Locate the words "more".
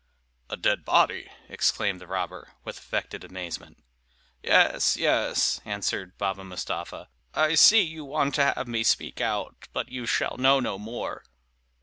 10.79-11.23